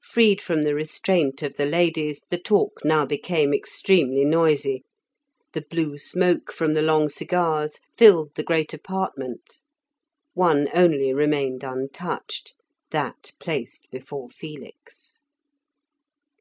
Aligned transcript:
Freed 0.00 0.40
from 0.40 0.62
the 0.62 0.76
restraint 0.76 1.42
of 1.42 1.56
the 1.56 1.64
ladies, 1.66 2.22
the 2.30 2.38
talk 2.38 2.84
now 2.84 3.04
became 3.04 3.52
extremely 3.52 4.24
noisy, 4.24 4.84
the 5.54 5.60
blue 5.60 5.98
smoke 5.98 6.52
from 6.52 6.74
the 6.74 6.82
long 6.82 7.08
cigars 7.08 7.80
filled 7.98 8.32
the 8.36 8.44
great 8.44 8.72
apartment; 8.72 9.58
one 10.34 10.68
only 10.72 11.12
remained 11.12 11.64
untouched, 11.64 12.54
that 12.92 13.32
placed 13.40 13.90
before 13.90 14.28
Felix. 14.28 15.18